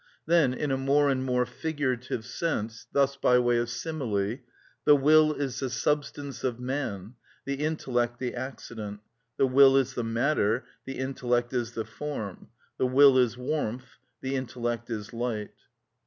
Then, 0.25 0.55
in 0.55 0.71
a 0.71 0.77
more 0.79 1.11
and 1.11 1.23
more 1.23 1.45
figurative 1.45 2.25
sense, 2.25 2.87
thus 2.91 3.15
by 3.17 3.37
way 3.37 3.59
of 3.59 3.69
simile: 3.69 4.37
The 4.83 4.95
will 4.95 5.31
is 5.33 5.59
the 5.59 5.69
substance 5.69 6.43
of 6.43 6.59
man, 6.59 7.13
the 7.45 7.63
intellect 7.63 8.17
the 8.17 8.33
accident; 8.33 9.01
the 9.37 9.45
will 9.45 9.77
is 9.77 9.93
the 9.93 10.03
matter, 10.03 10.65
the 10.85 10.97
intellect 10.97 11.53
is 11.53 11.73
the 11.73 11.85
form; 11.85 12.47
the 12.79 12.87
will 12.87 13.15
is 13.19 13.37
warmth, 13.37 13.97
the 14.21 14.35
intellect 14.35 14.89
is 14.89 15.13
light. 15.13 15.51